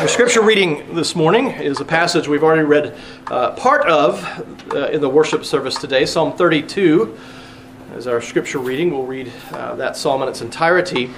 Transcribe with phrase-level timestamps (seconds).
[0.00, 4.24] Our scripture reading this morning is a passage we've already read uh, part of
[4.72, 7.18] uh, in the worship service today, Psalm 32.
[7.92, 11.10] As our scripture reading, we'll read uh, that psalm in its entirety.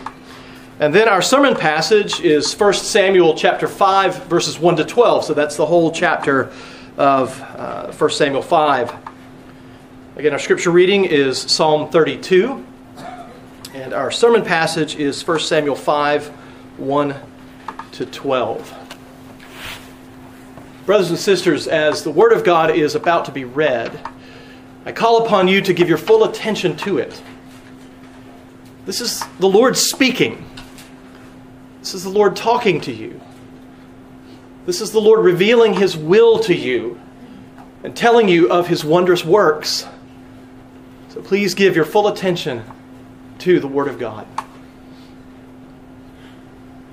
[0.81, 5.27] And then our sermon passage is 1 Samuel chapter 5, verses 1 to 12.
[5.27, 6.51] So that's the whole chapter
[6.97, 8.97] of uh, 1 Samuel 5.
[10.17, 12.67] Again, our scripture reading is Psalm 32.
[13.75, 16.27] And our sermon passage is 1 Samuel 5,
[16.79, 17.32] 1
[18.05, 18.97] to 12.
[20.87, 24.01] Brothers and sisters, as the Word of God is about to be read,
[24.85, 27.23] I call upon you to give your full attention to it.
[28.85, 30.45] This is the Lord speaking.
[31.79, 33.21] This is the Lord talking to you.
[34.67, 37.01] This is the Lord revealing His will to you
[37.85, 39.87] and telling you of His wondrous works.
[41.11, 42.65] So please give your full attention
[43.39, 44.27] to the Word of God.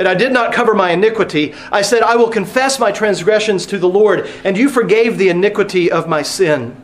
[0.00, 1.52] and I did not cover my iniquity.
[1.70, 5.92] I said, I will confess my transgressions to the Lord, and you forgave the iniquity
[5.92, 6.74] of my sin.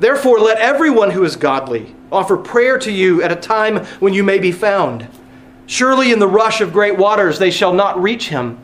[0.00, 4.22] Therefore, let everyone who is godly offer prayer to you at a time when you
[4.22, 5.08] may be found.
[5.64, 8.58] Surely in the rush of great waters they shall not reach him.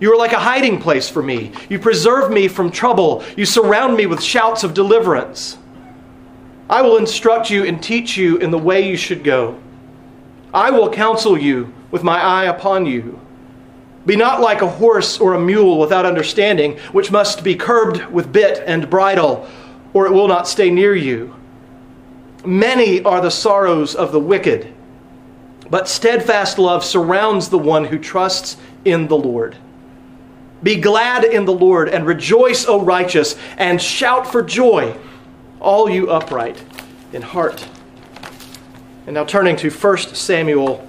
[0.00, 1.52] You are like a hiding place for me.
[1.68, 3.22] You preserve me from trouble.
[3.36, 5.56] You surround me with shouts of deliverance.
[6.68, 9.56] I will instruct you and teach you in the way you should go.
[10.52, 13.20] I will counsel you with my eye upon you.
[14.06, 18.32] Be not like a horse or a mule without understanding, which must be curbed with
[18.32, 19.48] bit and bridle,
[19.92, 21.34] or it will not stay near you.
[22.44, 24.72] Many are the sorrows of the wicked,
[25.68, 29.56] but steadfast love surrounds the one who trusts in the Lord.
[30.62, 34.96] Be glad in the Lord and rejoice, O righteous, and shout for joy,
[35.60, 36.62] all you upright
[37.12, 37.66] in heart.
[39.06, 40.88] And now turning to 1 Samuel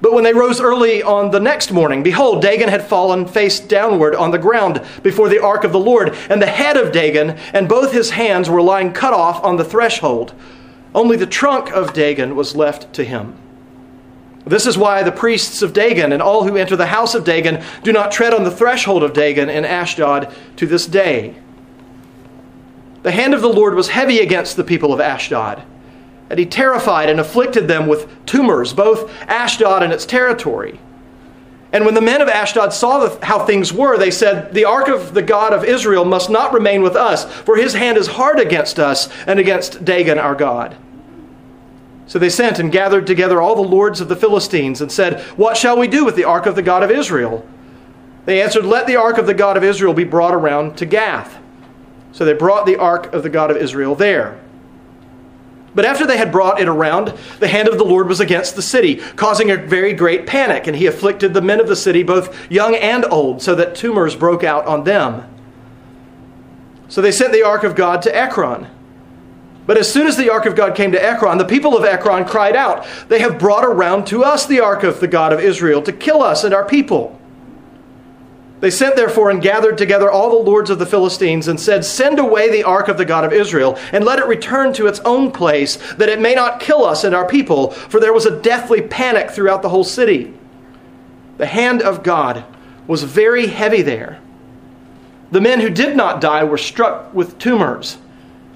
[0.00, 4.14] But when they rose early on the next morning, behold, Dagon had fallen face downward
[4.14, 7.68] on the ground before the ark of the Lord, and the head of Dagon and
[7.68, 10.34] both his hands were lying cut off on the threshold.
[10.94, 13.36] Only the trunk of Dagon was left to him.
[14.46, 17.64] This is why the priests of Dagon and all who enter the house of Dagon
[17.82, 21.34] do not tread on the threshold of Dagon in Ashdod to this day.
[23.02, 25.64] The hand of the Lord was heavy against the people of Ashdod
[26.28, 30.80] and he terrified and afflicted them with tumors, both Ashdod and its territory.
[31.72, 35.14] And when the men of Ashdod saw how things were, they said, The ark of
[35.14, 38.78] the God of Israel must not remain with us, for his hand is hard against
[38.78, 40.76] us and against Dagon our God.
[42.06, 45.56] So they sent and gathered together all the lords of the Philistines and said, What
[45.56, 47.46] shall we do with the ark of the God of Israel?
[48.26, 51.38] They answered, Let the ark of the God of Israel be brought around to Gath.
[52.12, 54.40] So they brought the ark of the God of Israel there.
[55.76, 58.62] But after they had brought it around, the hand of the Lord was against the
[58.62, 62.50] city, causing a very great panic, and he afflicted the men of the city, both
[62.50, 65.28] young and old, so that tumors broke out on them.
[66.88, 68.68] So they sent the ark of God to Ekron.
[69.66, 72.24] But as soon as the ark of God came to Ekron, the people of Ekron
[72.24, 75.82] cried out, They have brought around to us the ark of the God of Israel
[75.82, 77.20] to kill us and our people.
[78.60, 82.18] They sent therefore and gathered together all the lords of the Philistines and said, Send
[82.18, 85.30] away the ark of the God of Israel, and let it return to its own
[85.30, 88.80] place, that it may not kill us and our people, for there was a deathly
[88.80, 90.32] panic throughout the whole city.
[91.36, 92.44] The hand of God
[92.86, 94.20] was very heavy there.
[95.30, 97.98] The men who did not die were struck with tumors,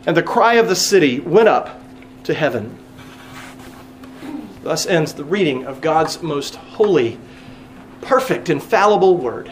[0.07, 1.79] and the cry of the city went up
[2.25, 2.79] to heaven.
[4.63, 7.19] Thus ends the reading of God's most holy,
[8.01, 9.51] perfect, infallible word.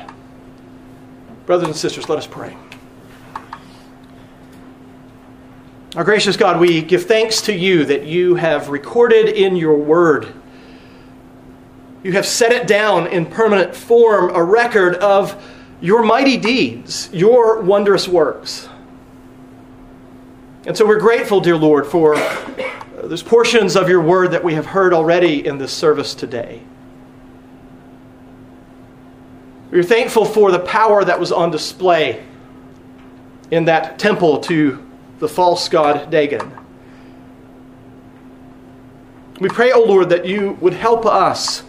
[1.48, 2.54] Brothers and sisters, let us pray.
[5.96, 10.34] Our gracious God, we give thanks to you that you have recorded in your word.
[12.02, 15.42] You have set it down in permanent form, a record of
[15.80, 18.68] your mighty deeds, your wondrous works.
[20.66, 22.16] And so we're grateful, dear Lord, for
[22.96, 26.60] those portions of your word that we have heard already in this service today.
[29.70, 32.24] We're thankful for the power that was on display
[33.50, 34.84] in that temple to
[35.18, 36.52] the false god Dagon.
[39.40, 41.62] We pray, O oh Lord, that you would help us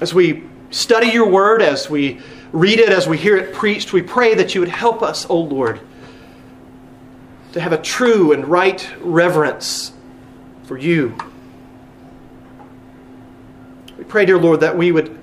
[0.00, 2.20] as we study your word, as we
[2.52, 3.92] read it, as we hear it preached.
[3.92, 5.80] We pray that you would help us, O oh Lord,
[7.52, 9.92] to have a true and right reverence
[10.64, 11.16] for you.
[14.12, 15.18] Pray, dear Lord, that we would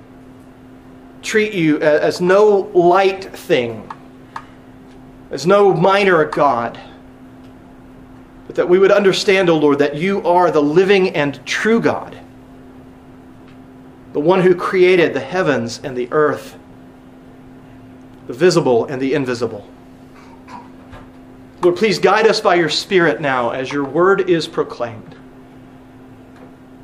[1.21, 3.87] treat you as no light thing,
[5.29, 6.79] as no minor God,
[8.47, 11.79] but that we would understand, O oh Lord, that you are the living and true
[11.79, 12.17] God,
[14.13, 16.57] the one who created the heavens and the earth,
[18.25, 19.69] the visible and the invisible.
[21.61, 25.15] Lord, please guide us by your Spirit now as your word is proclaimed.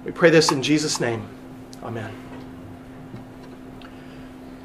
[0.04, 1.28] We pray this in Jesus' name.
[1.86, 2.12] Amen.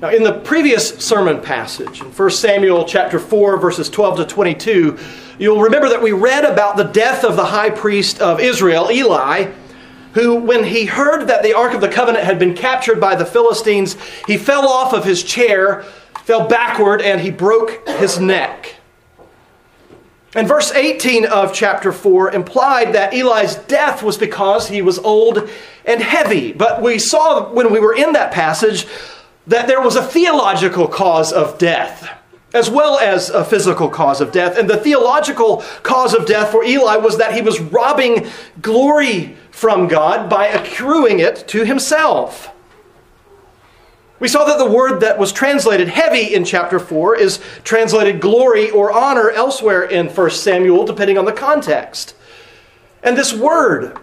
[0.01, 4.99] Now, in the previous sermon passage, in 1 Samuel chapter 4, verses 12 to 22,
[5.39, 9.51] you'll remember that we read about the death of the high priest of Israel, Eli,
[10.15, 13.27] who, when he heard that the Ark of the Covenant had been captured by the
[13.27, 15.83] Philistines, he fell off of his chair,
[16.25, 18.80] fell backward, and he broke his neck.
[20.35, 25.51] And verse 18 of chapter 4 implied that Eli's death was because he was old
[25.85, 26.53] and heavy.
[26.53, 28.87] But we saw when we were in that passage
[29.49, 32.09] that there was a theological cause of death
[32.53, 34.59] as well as a physical cause of death.
[34.59, 38.29] And the theological cause of death for Eli was that he was robbing
[38.61, 42.53] glory from God by accruing it to himself.
[44.21, 48.71] We saw that the word that was translated heavy in chapter 4 is translated glory
[48.71, 52.15] or honor elsewhere in 1 Samuel, depending on the context.
[53.03, 53.99] And this word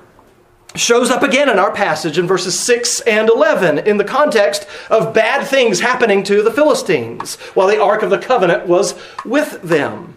[0.76, 5.14] shows up again in our passage in verses 6 and 11 in the context of
[5.14, 10.17] bad things happening to the Philistines while the Ark of the Covenant was with them.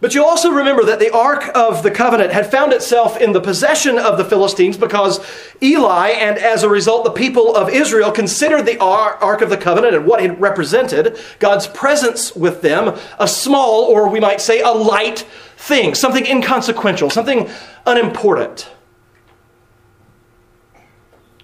[0.00, 3.40] But you also remember that the Ark of the Covenant had found itself in the
[3.40, 5.18] possession of the Philistines because
[5.60, 9.96] Eli, and as a result, the people of Israel, considered the Ark of the Covenant
[9.96, 14.70] and what it represented, God's presence with them, a small, or we might say a
[14.70, 17.50] light thing, something inconsequential, something
[17.84, 18.70] unimportant.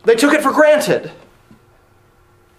[0.05, 1.11] They took it for granted.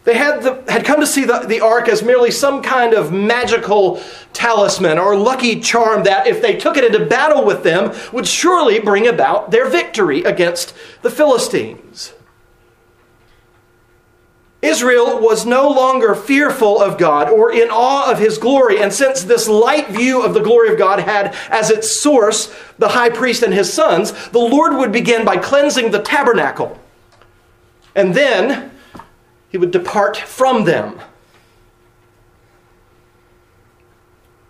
[0.05, 3.11] They had, the, had come to see the, the ark as merely some kind of
[3.11, 4.01] magical
[4.33, 8.79] talisman or lucky charm that, if they took it into battle with them, would surely
[8.79, 12.13] bring about their victory against the Philistines.
[14.61, 18.81] Israel was no longer fearful of God or in awe of his glory.
[18.81, 22.89] And since this light view of the glory of God had as its source the
[22.89, 26.79] high priest and his sons, the Lord would begin by cleansing the tabernacle.
[27.95, 28.71] And then
[29.55, 30.99] he would depart from them.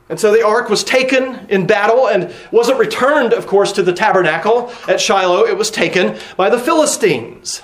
[0.09, 3.93] And so the ark was taken in battle and wasn't returned, of course, to the
[3.93, 5.45] tabernacle at Shiloh.
[5.45, 7.61] It was taken by the Philistines.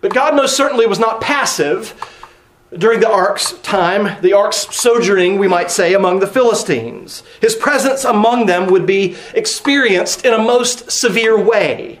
[0.00, 1.94] But God most certainly was not passive
[2.76, 7.22] during the ark's time, the ark's sojourning, we might say, among the Philistines.
[7.40, 12.00] His presence among them would be experienced in a most severe way.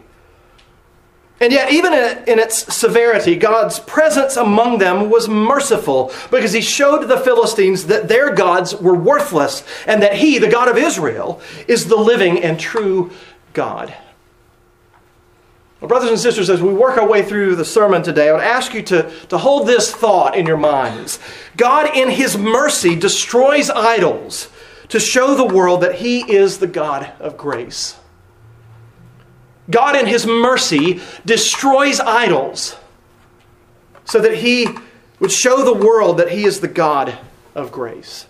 [1.40, 7.08] And yet, even in its severity, God's presence among them was merciful because he showed
[7.08, 11.88] the Philistines that their gods were worthless and that he, the God of Israel, is
[11.88, 13.10] the living and true
[13.52, 13.94] God.
[15.80, 18.40] Well, brothers and sisters, as we work our way through the sermon today, I would
[18.40, 21.18] ask you to, to hold this thought in your minds.
[21.56, 24.48] God, in His mercy, destroys idols
[24.88, 27.96] to show the world that He is the God of grace.
[29.70, 32.76] God, in His mercy, destroys idols
[34.04, 34.68] so that He
[35.20, 37.18] would show the world that He is the God
[37.54, 38.26] of grace.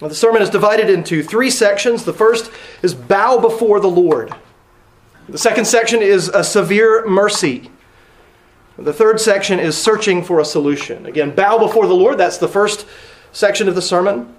[0.00, 2.04] Now, the sermon is divided into three sections.
[2.04, 4.32] The first is bow before the Lord.
[5.28, 7.70] The second section is a severe mercy.
[8.78, 11.04] The third section is searching for a solution.
[11.06, 12.86] Again, bow before the Lord, that's the first
[13.32, 14.32] section of the sermon.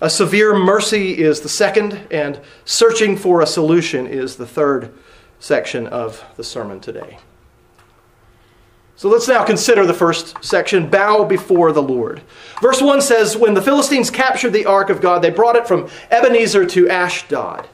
[0.00, 4.92] A severe mercy is the second, and searching for a solution is the third
[5.38, 7.18] section of the sermon today.
[8.96, 12.22] So let's now consider the first section bow before the Lord.
[12.60, 15.88] Verse 1 says When the Philistines captured the ark of God, they brought it from
[16.10, 17.66] Ebenezer to Ashdod.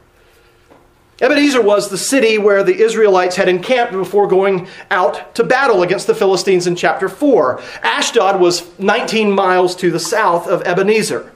[1.20, 6.06] Ebenezer was the city where the Israelites had encamped before going out to battle against
[6.06, 7.60] the Philistines in chapter 4.
[7.82, 11.32] Ashdod was 19 miles to the south of Ebenezer.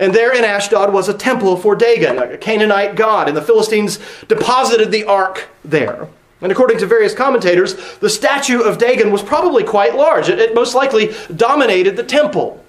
[0.00, 3.98] And there in Ashdod was a temple for Dagon, a Canaanite god, and the Philistines
[4.28, 6.08] deposited the ark there.
[6.40, 10.30] And according to various commentators, the statue of Dagon was probably quite large.
[10.30, 12.64] It, it most likely dominated the temple.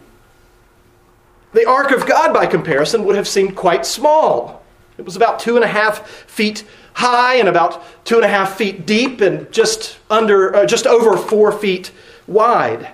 [1.54, 4.62] The ark of God, by comparison, would have seemed quite small.
[4.98, 8.58] It was about two and a half feet high and about two and a half
[8.58, 11.92] feet deep and just under, uh, just over four feet
[12.28, 12.90] wide.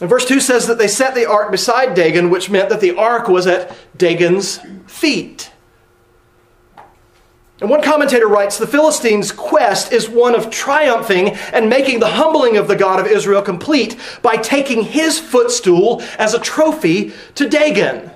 [0.00, 2.96] And verse 2 says that they set the ark beside Dagon, which meant that the
[2.96, 5.52] ark was at Dagon's feet.
[7.60, 12.56] And one commentator writes the Philistines' quest is one of triumphing and making the humbling
[12.56, 18.10] of the God of Israel complete by taking his footstool as a trophy to Dagon.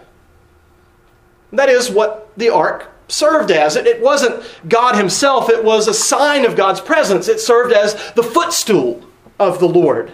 [1.53, 3.77] That is what the ark served as.
[3.77, 7.29] It, it wasn't God Himself, it was a sign of God's presence.
[7.29, 9.07] It served as the footstool
[9.39, 10.13] of the Lord.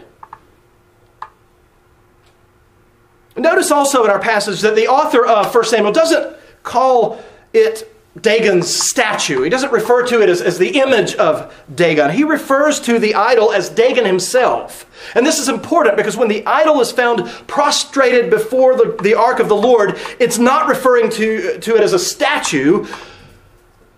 [3.36, 7.22] Notice also in our passage that the author of 1 Samuel doesn't call
[7.52, 7.88] it
[8.20, 9.42] Dagon's statue.
[9.42, 12.10] He doesn't refer to it as, as the image of Dagon.
[12.10, 14.84] He refers to the idol as Dagon himself.
[15.14, 19.38] And this is important because when the idol is found prostrated before the, the ark
[19.38, 22.86] of the Lord, it's not referring to, to it as a statue.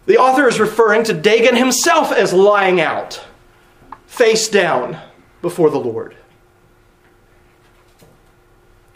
[0.06, 3.24] The author is referring to Dagon himself as lying out,
[4.06, 4.96] face down
[5.42, 6.16] before the Lord.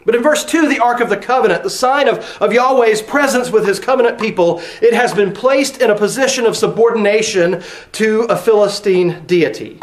[0.09, 3.51] But in verse 2, the Ark of the Covenant, the sign of, of Yahweh's presence
[3.51, 7.61] with his covenant people, it has been placed in a position of subordination
[7.91, 9.79] to a Philistine deity.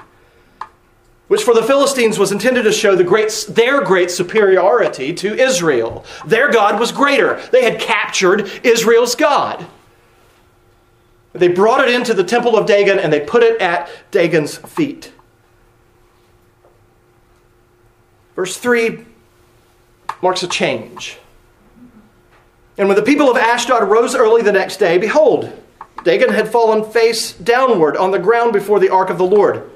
[1.29, 6.05] Which for the Philistines was intended to show the great, their great superiority to Israel.
[6.27, 7.41] Their God was greater.
[7.53, 9.65] They had captured Israel's God.
[11.35, 15.13] They brought it into the temple of Dagon and they put it at Dagon's feet.
[18.35, 19.07] Verse 3
[20.23, 21.19] marks a change.
[22.79, 25.53] And when the people of Ashdod rose early the next day, behold,
[26.05, 29.71] Dagon had fallen face downward on the ground before the ark of the Lord.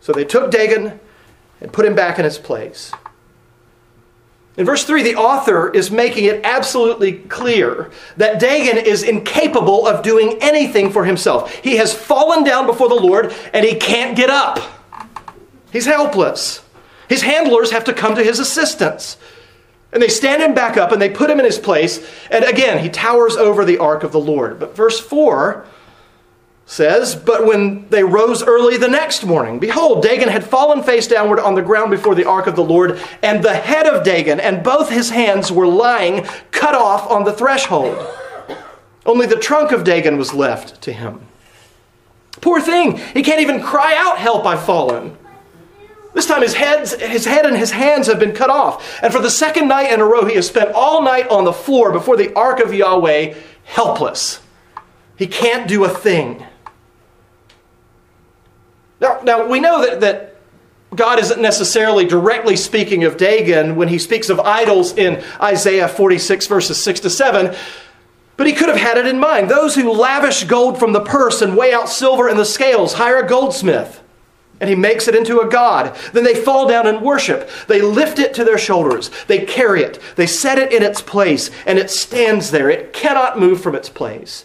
[0.00, 1.00] So they took Dagon
[1.60, 2.92] and put him back in his place.
[4.56, 10.02] In verse 3, the author is making it absolutely clear that Dagon is incapable of
[10.02, 11.54] doing anything for himself.
[11.54, 14.58] He has fallen down before the Lord and he can't get up.
[15.72, 16.64] He's helpless.
[17.08, 19.16] His handlers have to come to his assistance.
[19.92, 22.06] And they stand him back up and they put him in his place.
[22.30, 24.60] And again, he towers over the ark of the Lord.
[24.60, 25.66] But verse 4
[26.66, 31.40] says, But when they rose early the next morning, behold, Dagon had fallen face downward
[31.40, 34.62] on the ground before the ark of the Lord, and the head of Dagon and
[34.62, 37.96] both his hands were lying cut off on the threshold.
[39.06, 41.22] Only the trunk of Dagon was left to him.
[42.42, 45.16] Poor thing, he can't even cry out, Help, I've fallen.
[46.14, 48.98] This time his, heads, his head and his hands have been cut off.
[49.02, 51.52] And for the second night in a row, he has spent all night on the
[51.52, 53.34] floor before the ark of Yahweh,
[53.64, 54.40] helpless.
[55.16, 56.44] He can't do a thing.
[59.00, 60.36] Now, now we know that, that
[60.94, 66.46] God isn't necessarily directly speaking of Dagon when he speaks of idols in Isaiah 46,
[66.46, 67.54] verses 6 to 7.
[68.36, 69.50] But he could have had it in mind.
[69.50, 73.18] Those who lavish gold from the purse and weigh out silver in the scales hire
[73.18, 74.02] a goldsmith
[74.60, 75.96] and he makes it into a god.
[76.12, 77.48] Then they fall down and worship.
[77.68, 79.10] They lift it to their shoulders.
[79.26, 80.00] They carry it.
[80.16, 82.70] They set it in its place, and it stands there.
[82.70, 84.44] It cannot move from its place.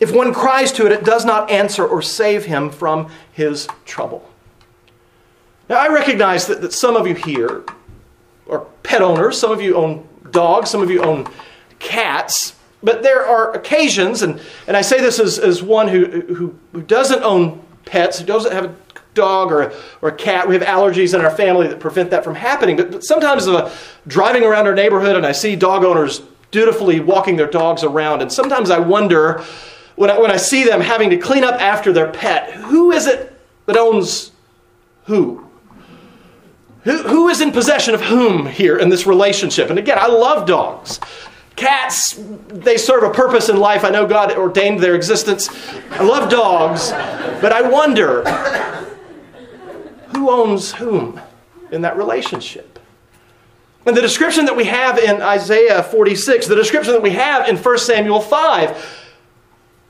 [0.00, 4.28] If one cries to it, it does not answer or save him from his trouble.
[5.68, 7.64] Now, I recognize that, that some of you here
[8.48, 11.28] are pet owners, some of you own dogs, some of you own
[11.78, 16.58] cats, but there are occasions, and, and I say this as, as one who, who,
[16.72, 18.74] who doesn't own pets, who doesn't have a
[19.18, 20.48] dog or a, or a cat.
[20.48, 22.76] We have allergies in our family that prevent that from happening.
[22.76, 23.70] But, but sometimes I'm
[24.06, 28.22] driving around our neighborhood and I see dog owners dutifully walking their dogs around.
[28.22, 29.44] And sometimes I wonder,
[29.96, 33.06] when I, when I see them having to clean up after their pet, who is
[33.06, 34.32] it that owns
[35.04, 35.44] who?
[36.84, 39.68] Who, who is in possession of whom here in this relationship?
[39.68, 41.00] And again, I love dogs.
[41.58, 42.14] Cats,
[42.48, 43.84] they serve a purpose in life.
[43.84, 45.48] I know God ordained their existence.
[45.90, 46.92] I love dogs,
[47.42, 48.22] but I wonder
[50.18, 51.20] who owns whom
[51.70, 52.78] in that relationship?
[53.86, 57.56] And the description that we have in Isaiah 46, the description that we have in
[57.56, 59.06] 1 Samuel 5,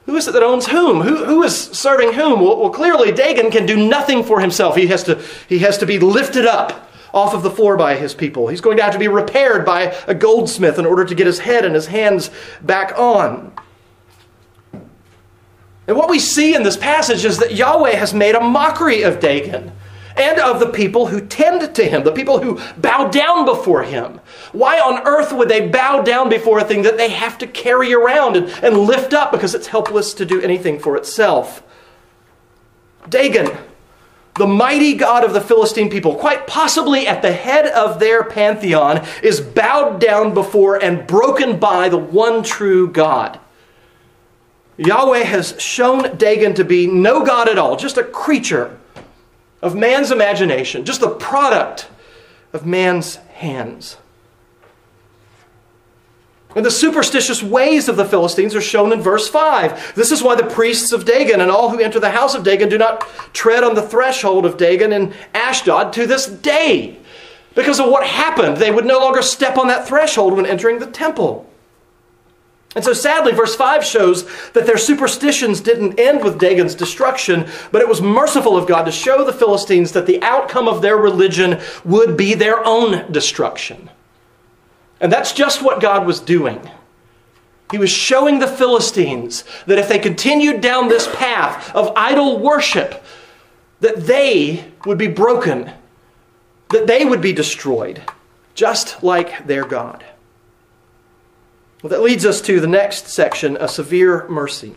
[0.04, 1.00] who is it that owns whom?
[1.00, 2.40] Who, who is serving whom?
[2.40, 4.76] Well, well, clearly, Dagon can do nothing for himself.
[4.76, 8.14] He has, to, he has to be lifted up off of the floor by his
[8.14, 8.48] people.
[8.48, 11.38] He's going to have to be repaired by a goldsmith in order to get his
[11.38, 12.30] head and his hands
[12.60, 13.52] back on.
[15.86, 19.20] And what we see in this passage is that Yahweh has made a mockery of
[19.20, 19.72] Dagon
[20.18, 24.20] and of the people who tend to him, the people who bow down before him.
[24.52, 27.94] Why on earth would they bow down before a thing that they have to carry
[27.94, 31.62] around and, and lift up because it's helpless to do anything for itself?
[33.08, 33.56] Dagon,
[34.34, 39.06] the mighty God of the Philistine people, quite possibly at the head of their pantheon,
[39.22, 43.38] is bowed down before and broken by the one true God.
[44.76, 48.78] Yahweh has shown Dagon to be no God at all, just a creature
[49.60, 51.88] of man's imagination, just the product
[52.52, 53.96] of man's hands.
[56.56, 59.94] And the superstitious ways of the Philistines are shown in verse 5.
[59.94, 62.68] This is why the priests of Dagon and all who enter the house of Dagon
[62.68, 63.02] do not
[63.34, 66.98] tread on the threshold of Dagon and Ashdod to this day.
[67.54, 70.86] Because of what happened, they would no longer step on that threshold when entering the
[70.86, 71.47] temple.
[72.78, 77.82] And so sadly, verse 5 shows that their superstitions didn't end with Dagon's destruction, but
[77.82, 81.60] it was merciful of God to show the Philistines that the outcome of their religion
[81.84, 83.90] would be their own destruction.
[85.00, 86.70] And that's just what God was doing.
[87.72, 93.02] He was showing the Philistines that if they continued down this path of idol worship,
[93.80, 95.72] that they would be broken,
[96.70, 98.04] that they would be destroyed,
[98.54, 100.04] just like their God.
[101.82, 104.74] Well, that leads us to the next section a severe mercy.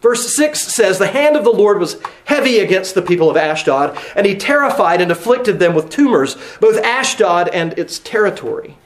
[0.00, 3.98] Verse 6 says, The hand of the Lord was heavy against the people of Ashdod,
[4.16, 8.78] and he terrified and afflicted them with tumors, both Ashdod and its territory.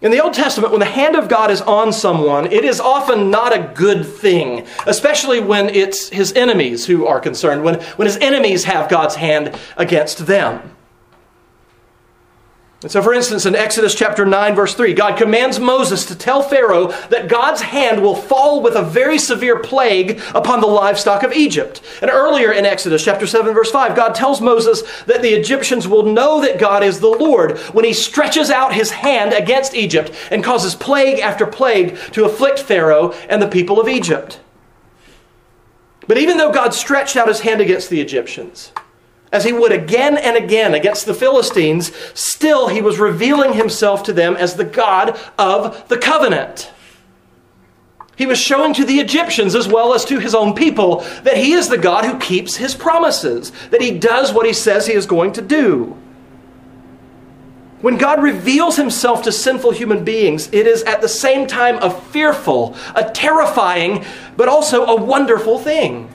[0.00, 3.30] In the Old Testament, when the hand of God is on someone, it is often
[3.30, 8.16] not a good thing, especially when it's his enemies who are concerned, when, when his
[8.18, 10.76] enemies have God's hand against them.
[12.80, 16.42] And so, for instance, in Exodus chapter 9, verse 3, God commands Moses to tell
[16.42, 21.32] Pharaoh that God's hand will fall with a very severe plague upon the livestock of
[21.32, 21.80] Egypt.
[22.00, 26.04] And earlier in Exodus chapter 7, verse 5, God tells Moses that the Egyptians will
[26.04, 30.44] know that God is the Lord when he stretches out his hand against Egypt and
[30.44, 34.38] causes plague after plague to afflict Pharaoh and the people of Egypt.
[36.06, 38.70] But even though God stretched out his hand against the Egyptians,
[39.32, 44.12] as he would again and again against the Philistines, still he was revealing himself to
[44.12, 46.70] them as the God of the covenant.
[48.16, 51.52] He was showing to the Egyptians as well as to his own people that he
[51.52, 55.06] is the God who keeps his promises, that he does what he says he is
[55.06, 55.96] going to do.
[57.80, 61.90] When God reveals himself to sinful human beings, it is at the same time a
[61.90, 64.04] fearful, a terrifying,
[64.36, 66.12] but also a wonderful thing.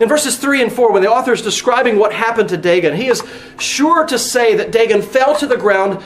[0.00, 3.08] In verses 3 and 4, when the author is describing what happened to Dagon, he
[3.08, 3.22] is
[3.58, 6.02] sure to say that Dagon fell to the ground,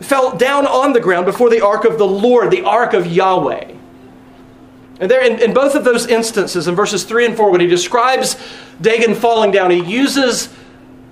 [0.00, 3.74] fell down on the ground before the ark of the Lord, the ark of Yahweh.
[5.00, 7.66] And there, in, in both of those instances, in verses 3 and 4, when he
[7.66, 8.36] describes
[8.80, 10.48] Dagon falling down, he uses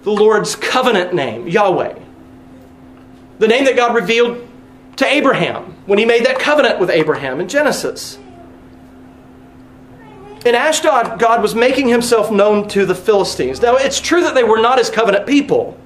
[0.02, 1.98] the Lord's covenant name, Yahweh.
[3.40, 4.48] The name that God revealed
[4.96, 8.18] to Abraham when he made that covenant with Abraham in Genesis.
[10.44, 13.62] In Ashdod, God was making himself known to the Philistines.
[13.62, 15.78] Now, it's true that they were not his covenant people.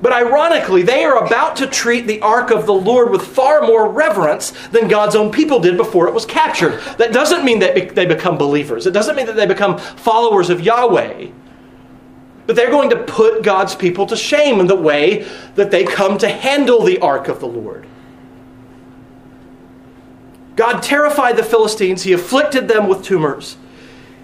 [0.00, 3.88] But ironically, they are about to treat the ark of the Lord with far more
[3.88, 6.80] reverence than God's own people did before it was captured.
[6.98, 10.60] That doesn't mean that they become believers, it doesn't mean that they become followers of
[10.60, 11.28] Yahweh.
[12.44, 16.18] But they're going to put God's people to shame in the way that they come
[16.18, 17.86] to handle the ark of the Lord.
[20.56, 23.56] God terrified the Philistines, he afflicted them with tumors.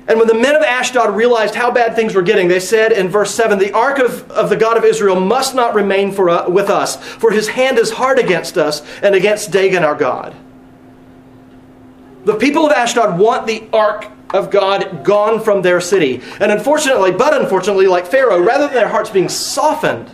[0.08, 3.08] And when the men of Ashdod realized how bad things were getting, they said in
[3.08, 6.48] verse 7 The ark of, of the God of Israel must not remain for, uh,
[6.48, 10.34] with us, for his hand is hard against us and against Dagon our God.
[12.24, 16.22] The people of Ashdod want the ark of God gone from their city.
[16.40, 20.10] And unfortunately, but unfortunately, like Pharaoh, rather than their hearts being softened,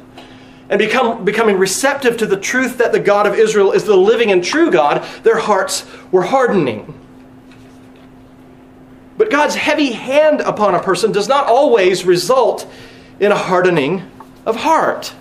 [0.68, 4.30] and become, becoming receptive to the truth that the God of Israel is the living
[4.30, 6.98] and true God, their hearts were hardening.
[9.16, 12.70] But God's heavy hand upon a person does not always result
[13.20, 14.10] in a hardening
[14.44, 15.14] of heart.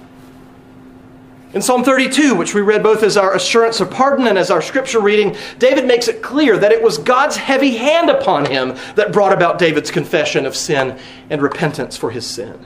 [1.53, 4.61] In Psalm 32, which we read both as our assurance of pardon and as our
[4.61, 9.11] scripture reading, David makes it clear that it was God's heavy hand upon him that
[9.11, 10.97] brought about David's confession of sin
[11.29, 12.65] and repentance for his sin.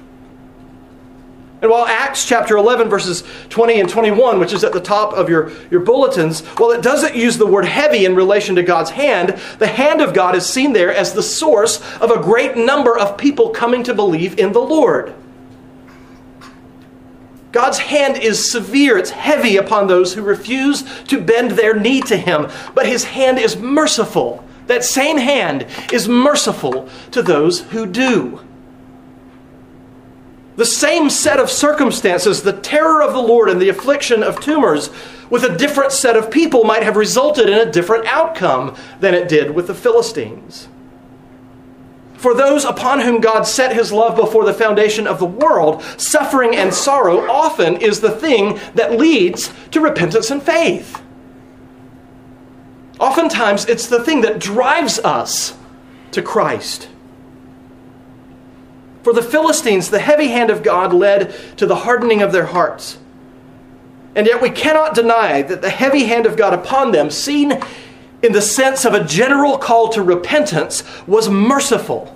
[1.61, 5.29] And while Acts chapter 11, verses 20 and 21, which is at the top of
[5.29, 9.39] your, your bulletins, while it doesn't use the word heavy in relation to God's hand,
[9.59, 13.15] the hand of God is seen there as the source of a great number of
[13.15, 15.13] people coming to believe in the Lord.
[17.51, 22.17] God's hand is severe, it's heavy upon those who refuse to bend their knee to
[22.17, 24.43] Him, but His hand is merciful.
[24.65, 28.39] That same hand is merciful to those who do.
[30.61, 34.91] The same set of circumstances, the terror of the Lord and the affliction of tumors,
[35.27, 39.27] with a different set of people might have resulted in a different outcome than it
[39.27, 40.67] did with the Philistines.
[42.13, 46.55] For those upon whom God set his love before the foundation of the world, suffering
[46.55, 51.01] and sorrow often is the thing that leads to repentance and faith.
[52.99, 55.57] Oftentimes, it's the thing that drives us
[56.11, 56.87] to Christ.
[59.03, 62.99] For the Philistines, the heavy hand of God led to the hardening of their hearts.
[64.15, 67.61] And yet we cannot deny that the heavy hand of God upon them, seen
[68.21, 72.15] in the sense of a general call to repentance, was merciful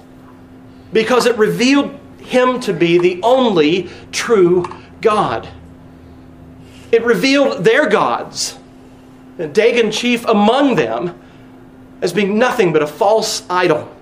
[0.93, 4.65] because it revealed him to be the only true
[5.01, 5.47] God.
[6.91, 8.57] It revealed their gods,
[9.37, 11.19] and Dagon chief among them,
[12.01, 13.94] as being nothing but a false idol.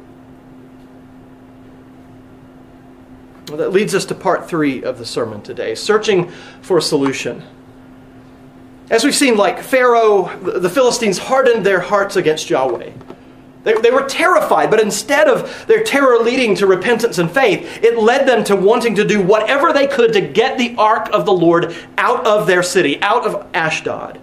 [3.47, 7.43] Well, that leads us to part three of the sermon today searching for a solution.
[8.89, 12.91] As we've seen, like Pharaoh, the Philistines hardened their hearts against Yahweh.
[13.63, 17.97] They, they were terrified, but instead of their terror leading to repentance and faith, it
[17.97, 21.33] led them to wanting to do whatever they could to get the ark of the
[21.33, 24.19] Lord out of their city, out of Ashdod.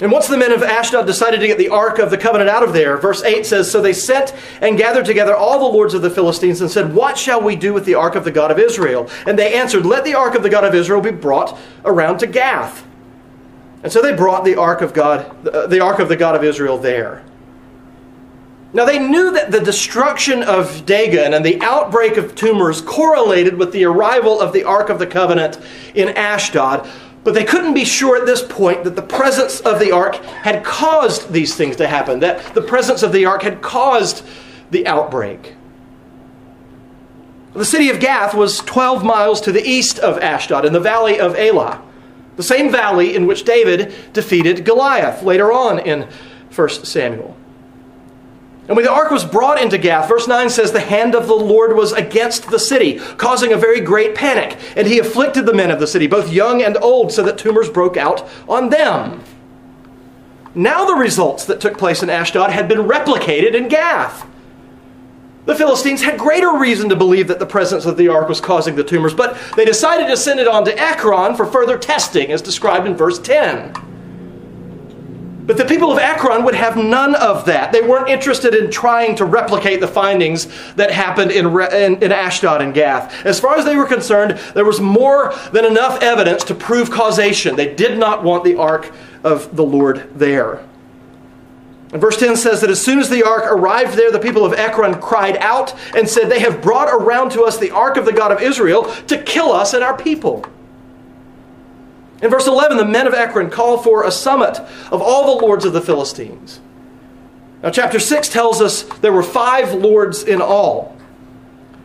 [0.00, 2.62] And once the men of Ashdod decided to get the Ark of the Covenant out
[2.62, 6.02] of there, verse 8 says So they sent and gathered together all the lords of
[6.02, 8.60] the Philistines and said, What shall we do with the Ark of the God of
[8.60, 9.10] Israel?
[9.26, 12.28] And they answered, Let the Ark of the God of Israel be brought around to
[12.28, 12.86] Gath.
[13.82, 16.44] And so they brought the Ark of God, uh, the Ark of the God of
[16.44, 17.24] Israel there.
[18.72, 23.72] Now they knew that the destruction of Dagon and the outbreak of tumors correlated with
[23.72, 25.58] the arrival of the Ark of the Covenant
[25.94, 26.88] in Ashdod.
[27.28, 30.64] But they couldn't be sure at this point that the presence of the ark had
[30.64, 34.24] caused these things to happen, that the presence of the ark had caused
[34.70, 35.54] the outbreak.
[37.52, 41.20] The city of Gath was 12 miles to the east of Ashdod in the valley
[41.20, 41.82] of Elah,
[42.36, 46.08] the same valley in which David defeated Goliath later on in
[46.54, 47.36] 1 Samuel.
[48.68, 51.34] And when the ark was brought into Gath, verse 9 says, The hand of the
[51.34, 54.58] Lord was against the city, causing a very great panic.
[54.76, 57.70] And he afflicted the men of the city, both young and old, so that tumors
[57.70, 59.24] broke out on them.
[60.54, 64.26] Now the results that took place in Ashdod had been replicated in Gath.
[65.46, 68.76] The Philistines had greater reason to believe that the presence of the ark was causing
[68.76, 72.42] the tumors, but they decided to send it on to Ekron for further testing, as
[72.42, 73.72] described in verse 10.
[75.48, 77.72] But the people of Ekron would have none of that.
[77.72, 82.60] They weren't interested in trying to replicate the findings that happened in, in, in, Ashdod
[82.60, 83.24] and Gath.
[83.24, 87.56] As far as they were concerned, there was more than enough evidence to prove causation.
[87.56, 88.92] They did not want the ark
[89.24, 90.62] of the Lord there.
[91.92, 94.52] And verse 10 says that as soon as the ark arrived there, the people of
[94.52, 98.12] Ekron cried out and said, They have brought around to us the ark of the
[98.12, 100.44] God of Israel to kill us and our people.
[102.20, 104.58] In verse 11, the men of Ekron call for a summit
[104.90, 106.60] of all the lords of the Philistines.
[107.62, 110.96] Now, chapter 6 tells us there were five lords in all.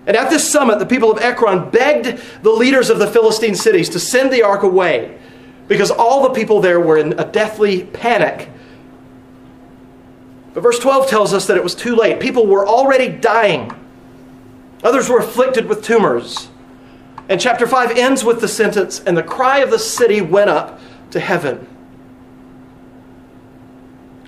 [0.05, 3.89] And at this summit, the people of Ekron begged the leaders of the Philistine cities
[3.89, 5.17] to send the ark away
[5.67, 8.49] because all the people there were in a deathly panic.
[10.53, 12.19] But verse 12 tells us that it was too late.
[12.19, 13.71] People were already dying,
[14.83, 16.49] others were afflicted with tumors.
[17.29, 20.79] And chapter 5 ends with the sentence, and the cry of the city went up
[21.11, 21.67] to heaven.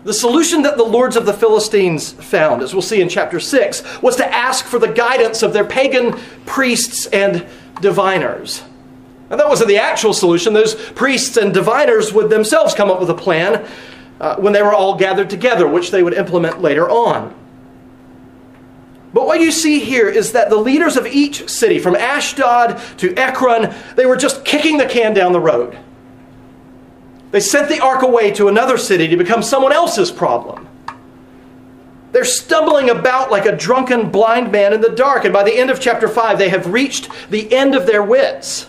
[0.06, 4.02] The solution that the lords of the Philistines found, as we'll see in chapter 6,
[4.04, 7.46] was to ask for the guidance of their pagan priests and
[7.82, 8.64] diviners.
[9.32, 10.54] And that wasn't the actual solution.
[10.54, 13.68] Those priests and diviners would themselves come up with a plan
[14.22, 17.34] uh, when they were all gathered together, which they would implement later on.
[19.16, 23.16] But what you see here is that the leaders of each city, from Ashdod to
[23.16, 25.80] Ekron, they were just kicking the can down the road.
[27.32, 30.68] They sent the ark away to another city to become someone else's problem.
[32.12, 35.70] They're stumbling about like a drunken blind man in the dark, and by the end
[35.70, 38.68] of chapter 5, they have reached the end of their wits.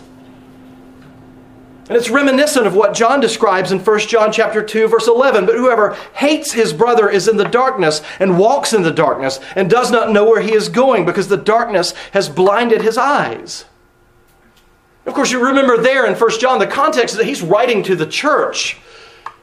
[1.87, 5.55] And it's reminiscent of what John describes in 1 John chapter 2 verse 11, but
[5.55, 9.89] whoever hates his brother is in the darkness and walks in the darkness and does
[9.89, 13.63] not know where he is going because the darkness has blinded his eyes.
[15.05, 17.95] Of course, you remember there in 1 John, the context is that he's writing to
[17.95, 18.77] the church.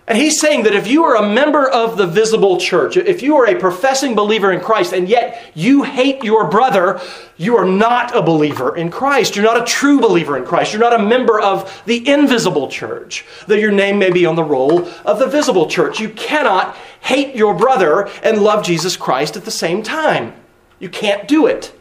[0.06, 3.36] And he's saying that if you are a member of the visible church, if you
[3.36, 7.00] are a professing believer in Christ, and yet you hate your brother,
[7.38, 9.34] you are not a believer in Christ.
[9.34, 10.74] You're not a true believer in Christ.
[10.74, 14.44] You're not a member of the invisible church, though your name may be on the
[14.44, 16.00] roll of the visible church.
[16.00, 20.34] You cannot hate your brother and love Jesus Christ at the same time.
[20.80, 21.72] You can't do it.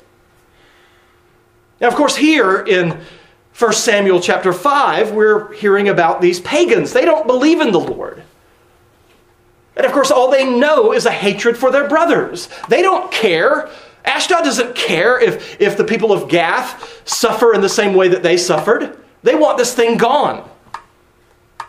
[1.81, 3.01] Now, of course, here in
[3.57, 6.91] 1 Samuel chapter 5, we're hearing about these pagans.
[6.91, 8.23] They don't believe in the Lord.
[9.75, 12.49] And of course, all they know is a hatred for their brothers.
[12.69, 13.69] They don't care.
[14.05, 18.23] Ashdod doesn't care if, if the people of Gath suffer in the same way that
[18.23, 18.97] they suffered.
[19.21, 20.49] They want this thing gone.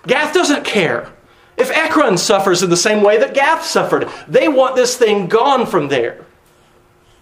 [0.07, 1.12] Gath doesn't care
[1.57, 4.09] if Ekron suffers in the same way that Gath suffered.
[4.27, 6.25] They want this thing gone from there.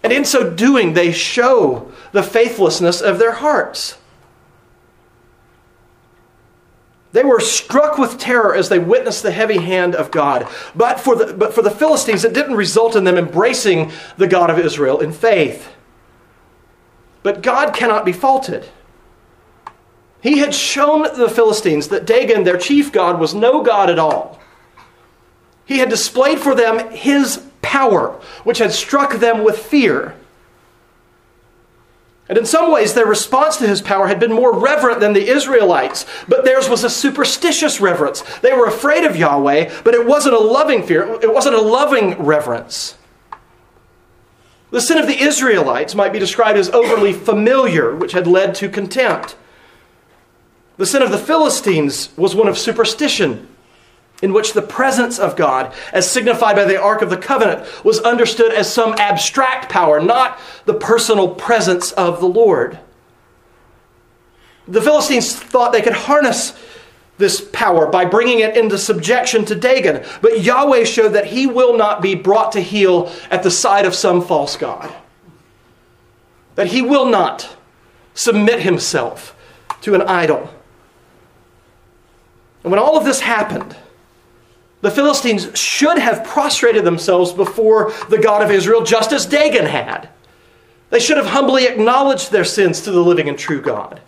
[0.01, 3.97] And in so doing, they show the faithlessness of their hearts.
[7.13, 10.47] They were struck with terror as they witnessed the heavy hand of God.
[10.75, 14.49] But for, the, but for the Philistines, it didn't result in them embracing the God
[14.49, 15.69] of Israel in faith.
[17.21, 18.67] But God cannot be faulted.
[20.21, 24.39] He had shown the Philistines that Dagon, their chief god, was no god at all.
[25.65, 30.15] He had displayed for them his power, which had struck them with fear.
[32.29, 35.27] And in some ways, their response to his power had been more reverent than the
[35.27, 38.21] Israelites, but theirs was a superstitious reverence.
[38.39, 42.13] They were afraid of Yahweh, but it wasn't a loving fear, it wasn't a loving
[42.23, 42.97] reverence.
[44.71, 48.69] The sin of the Israelites might be described as overly familiar, which had led to
[48.69, 49.35] contempt.
[50.77, 53.47] The sin of the Philistines was one of superstition,
[54.23, 57.99] in which the presence of God, as signified by the Ark of the Covenant, was
[57.99, 62.79] understood as some abstract power, not the personal presence of the Lord.
[64.65, 66.57] The Philistines thought they could harness
[67.17, 71.75] this power by bringing it into subjection to Dagon, but Yahweh showed that he will
[71.75, 74.95] not be brought to heel at the side of some false god.
[76.55, 77.57] That he will not
[78.13, 79.35] submit himself
[79.81, 80.49] to an idol.
[82.63, 83.75] And when all of this happened,
[84.83, 90.09] the Philistines should have prostrated themselves before the God of Israel, just as Dagon had.
[90.89, 94.01] They should have humbly acknowledged their sins to the living and true God.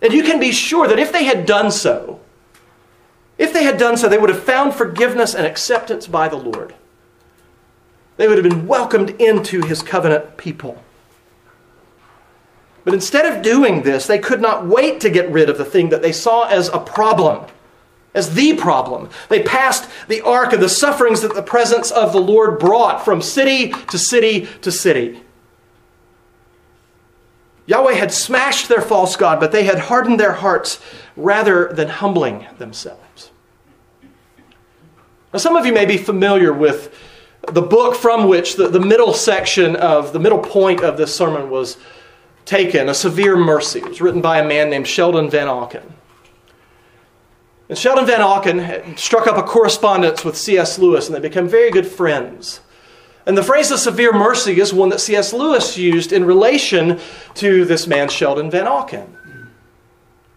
[0.00, 2.20] And you can be sure that if they had done so,
[3.36, 6.74] if they had done so, they would have found forgiveness and acceptance by the Lord.
[8.16, 10.82] They would have been welcomed into his covenant people.
[12.84, 15.90] But instead of doing this, they could not wait to get rid of the thing
[15.90, 17.44] that they saw as a problem
[18.14, 19.08] as the problem.
[19.28, 23.22] They passed the ark of the sufferings that the presence of the Lord brought from
[23.22, 25.22] city to city to city.
[27.66, 30.80] Yahweh had smashed their false God, but they had hardened their hearts
[31.16, 33.30] rather than humbling themselves.
[35.32, 36.94] Now, some of you may be familiar with
[37.50, 41.50] the book from which the, the middle section of the middle point of this sermon
[41.50, 41.78] was
[42.44, 43.78] taken, A Severe Mercy.
[43.78, 45.82] It was written by a man named Sheldon Vanauken.
[47.68, 50.78] And Sheldon Vanauken struck up a correspondence with C.S.
[50.78, 52.60] Lewis, and they became very good friends.
[53.24, 55.32] And the phrase of severe mercy is one that C.S.
[55.32, 56.98] Lewis used in relation
[57.34, 59.06] to this man, Sheldon Vanauken.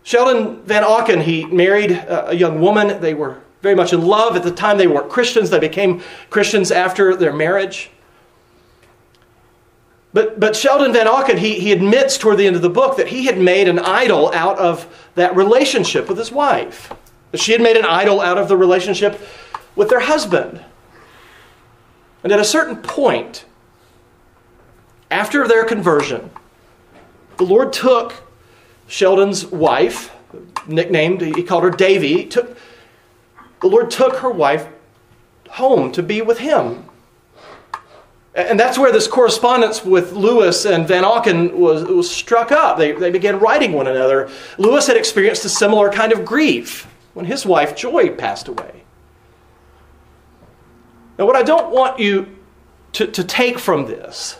[0.03, 3.01] Sheldon Vanauken, he married a young woman.
[3.01, 4.35] They were very much in love.
[4.35, 5.49] At the time, they weren't Christians.
[5.49, 7.89] They became Christians after their marriage.
[10.13, 13.25] But, but Sheldon Vanauken, he, he admits toward the end of the book that he
[13.25, 16.93] had made an idol out of that relationship with his wife.
[17.37, 19.19] She had made an idol out of the relationship
[19.75, 20.63] with their husband.
[22.23, 23.45] And at a certain point,
[25.11, 26.31] after their conversion,
[27.37, 28.23] the Lord took
[28.87, 30.11] Sheldon's wife,
[30.67, 32.57] nicknamed, he called her Davy, took,
[33.61, 34.67] the Lord took her wife
[35.49, 36.85] home to be with him.
[38.33, 42.77] And that's where this correspondence with Lewis and Vanauken was, was struck up.
[42.77, 44.29] They, they began writing one another.
[44.57, 48.83] Lewis had experienced a similar kind of grief when his wife Joy passed away.
[51.17, 52.37] Now, what I don't want you
[52.93, 54.37] to, to take from this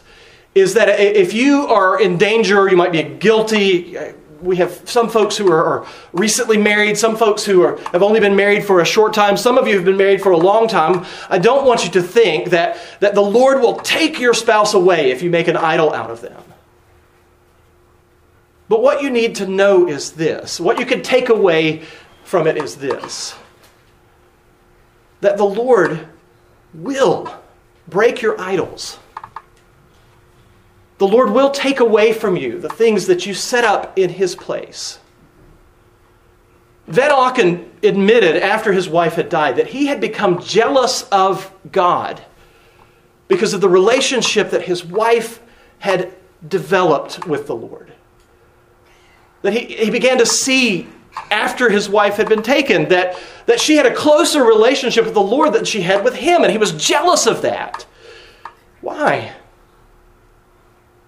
[0.53, 3.97] is that if you are in danger, you might be guilty.
[4.41, 8.35] We have some folks who are, recently married, some folks who are, have only been
[8.35, 11.05] married for a short time, some of you have been married for a long time.
[11.29, 15.11] I don't want you to think that, that the Lord will take your spouse away
[15.11, 16.41] if you make an idol out of them.
[18.67, 21.83] But what you need to know is this what you can take away
[22.25, 23.35] from it is this
[25.21, 26.07] that the Lord
[26.73, 27.33] will
[27.87, 28.99] break your idols.
[30.97, 34.35] The Lord will take away from you the things that you set up in His
[34.35, 34.99] place.
[36.89, 42.23] Vanauken admitted after his wife had died that he had become jealous of God
[43.27, 45.41] because of the relationship that his wife
[45.79, 46.13] had
[46.47, 47.91] developed with the Lord.
[49.41, 50.87] That he, he began to see
[51.31, 55.21] after his wife had been taken that, that she had a closer relationship with the
[55.21, 57.85] Lord than she had with him, and he was jealous of that.
[58.81, 59.33] Why?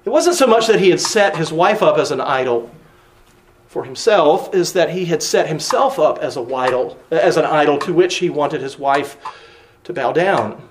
[0.05, 2.71] It wasn't so much that he had set his wife up as an idol
[3.67, 7.77] for himself, is that he had set himself up as a idol, as an idol
[7.79, 9.17] to which he wanted his wife
[9.83, 10.67] to bow down.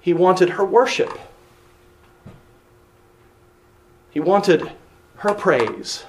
[0.00, 1.18] He wanted her worship.
[4.10, 4.72] He wanted
[5.16, 6.04] her praise.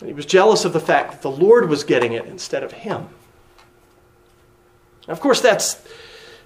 [0.00, 2.72] And he was jealous of the fact that the Lord was getting it instead of
[2.72, 3.08] him.
[5.06, 5.82] Now, of course, that's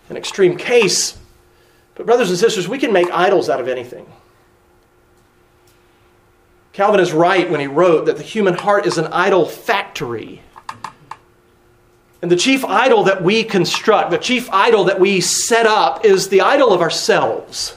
[0.09, 1.19] an extreme case,
[1.95, 4.07] but, brothers and sisters, we can make idols out of anything.
[6.73, 10.41] Calvin is right when he wrote that the human heart is an idol factory.
[12.23, 16.29] And the chief idol that we construct, the chief idol that we set up, is
[16.29, 17.77] the idol of ourselves.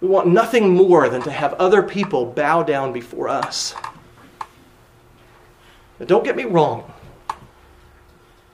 [0.00, 3.74] We want nothing more than to have other people bow down before us.
[5.98, 6.92] Now, don't get me wrong.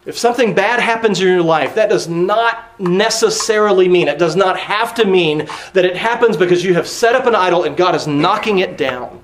[0.05, 4.59] If something bad happens in your life, that does not necessarily mean, it does not
[4.59, 7.95] have to mean that it happens because you have set up an idol and God
[7.95, 9.23] is knocking it down.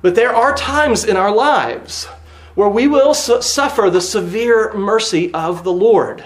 [0.00, 2.06] But there are times in our lives
[2.54, 6.24] where we will su- suffer the severe mercy of the Lord.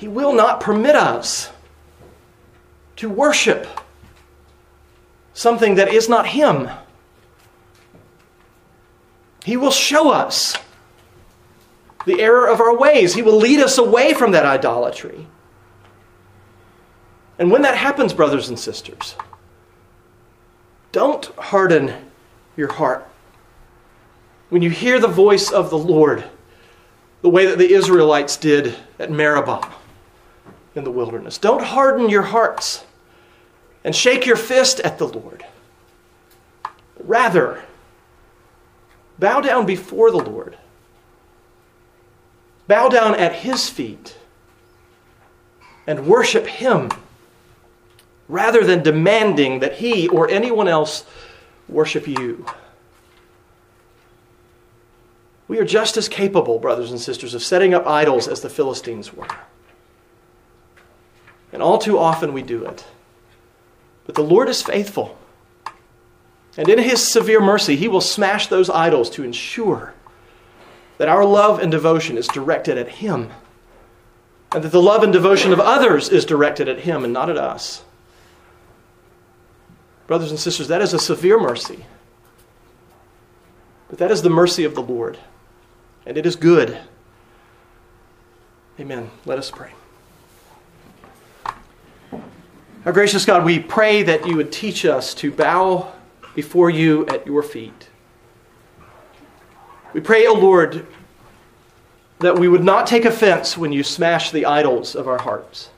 [0.00, 1.50] He will not permit us
[2.96, 3.66] to worship
[5.34, 6.70] something that is not Him.
[9.44, 10.56] He will show us
[12.06, 13.12] the error of our ways.
[13.12, 15.26] He will lead us away from that idolatry.
[17.38, 19.16] And when that happens, brothers and sisters,
[20.92, 21.92] don't harden
[22.56, 23.06] your heart.
[24.48, 26.24] When you hear the voice of the Lord,
[27.20, 29.74] the way that the Israelites did at Meribah,
[30.74, 31.38] in the wilderness.
[31.38, 32.84] Don't harden your hearts
[33.84, 35.44] and shake your fist at the Lord.
[36.98, 37.62] Rather,
[39.18, 40.56] bow down before the Lord.
[42.66, 44.16] Bow down at His feet
[45.86, 46.90] and worship Him
[48.28, 51.04] rather than demanding that He or anyone else
[51.68, 52.46] worship you.
[55.48, 59.12] We are just as capable, brothers and sisters, of setting up idols as the Philistines
[59.12, 59.26] were.
[61.52, 62.84] And all too often we do it.
[64.06, 65.16] But the Lord is faithful.
[66.56, 69.94] And in his severe mercy, he will smash those idols to ensure
[70.98, 73.30] that our love and devotion is directed at him.
[74.52, 77.38] And that the love and devotion of others is directed at him and not at
[77.38, 77.84] us.
[80.06, 81.86] Brothers and sisters, that is a severe mercy.
[83.88, 85.18] But that is the mercy of the Lord.
[86.04, 86.78] And it is good.
[88.78, 89.10] Amen.
[89.24, 89.70] Let us pray.
[92.86, 95.92] Our gracious God, we pray that you would teach us to bow
[96.34, 97.90] before you at your feet.
[99.92, 100.86] We pray, O oh Lord,
[102.20, 105.68] that we would not take offense when you smash the idols of our hearts.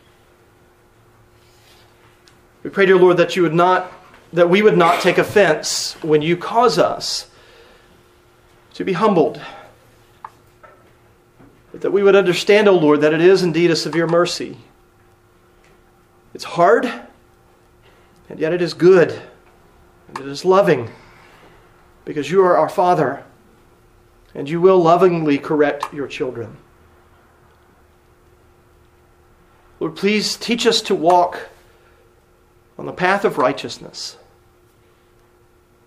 [2.63, 3.93] We pray, dear Lord, that you would not
[4.33, 7.29] that we would not take offense when you cause us
[8.75, 9.43] to be humbled.
[11.73, 14.57] But that we would understand, O oh Lord, that it is indeed a severe mercy
[16.35, 16.87] it's hard,
[18.29, 19.21] and yet it is good,
[20.09, 20.91] and it is loving,
[22.05, 23.25] because you are our Father,
[24.35, 26.57] and you will lovingly correct your children.
[29.79, 31.49] Lord, please teach us to walk
[32.79, 34.17] on the path of righteousness.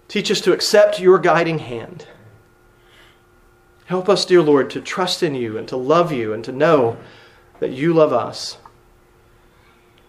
[0.07, 2.05] Teach us to accept your guiding hand.
[3.85, 6.97] Help us, dear Lord, to trust in you and to love you and to know
[7.59, 8.57] that you love us.